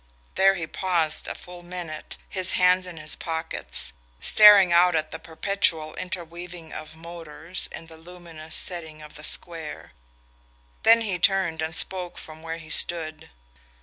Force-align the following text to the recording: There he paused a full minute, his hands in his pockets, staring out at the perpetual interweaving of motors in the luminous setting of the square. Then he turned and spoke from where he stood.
There 0.33 0.55
he 0.55 0.65
paused 0.65 1.27
a 1.27 1.35
full 1.35 1.61
minute, 1.61 2.17
his 2.27 2.53
hands 2.53 2.87
in 2.87 2.97
his 2.97 3.15
pockets, 3.15 3.93
staring 4.19 4.73
out 4.73 4.95
at 4.95 5.11
the 5.11 5.19
perpetual 5.19 5.93
interweaving 5.93 6.73
of 6.73 6.95
motors 6.95 7.69
in 7.71 7.85
the 7.85 7.97
luminous 7.99 8.55
setting 8.55 9.03
of 9.03 9.13
the 9.13 9.23
square. 9.23 9.91
Then 10.81 11.01
he 11.01 11.19
turned 11.19 11.61
and 11.61 11.75
spoke 11.75 12.17
from 12.17 12.41
where 12.41 12.57
he 12.57 12.71
stood. 12.71 13.29